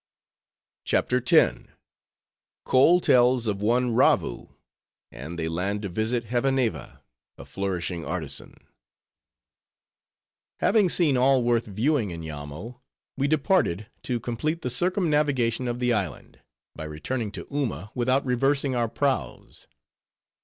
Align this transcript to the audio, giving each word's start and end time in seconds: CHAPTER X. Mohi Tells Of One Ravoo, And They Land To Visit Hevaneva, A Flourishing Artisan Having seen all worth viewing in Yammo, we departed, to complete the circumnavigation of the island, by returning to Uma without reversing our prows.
CHAPTER 0.83 1.17
X. 1.31 1.59
Mohi 2.73 3.01
Tells 3.01 3.45
Of 3.45 3.61
One 3.61 3.93
Ravoo, 3.93 4.55
And 5.11 5.37
They 5.37 5.47
Land 5.47 5.83
To 5.83 5.89
Visit 5.89 6.23
Hevaneva, 6.25 7.03
A 7.37 7.45
Flourishing 7.45 8.03
Artisan 8.03 8.65
Having 10.59 10.89
seen 10.89 11.17
all 11.17 11.43
worth 11.43 11.67
viewing 11.67 12.09
in 12.09 12.21
Yammo, 12.23 12.79
we 13.15 13.27
departed, 13.27 13.89
to 14.01 14.19
complete 14.19 14.63
the 14.63 14.71
circumnavigation 14.71 15.67
of 15.67 15.77
the 15.77 15.93
island, 15.93 16.39
by 16.75 16.85
returning 16.85 17.31
to 17.33 17.45
Uma 17.51 17.91
without 17.93 18.25
reversing 18.25 18.73
our 18.73 18.89
prows. 18.89 19.67